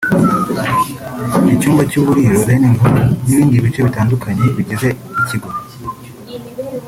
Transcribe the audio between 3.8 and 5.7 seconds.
bitandukanye bigize ikigo